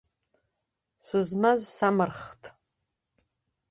[1.05, 2.41] Сызмаз самырхт.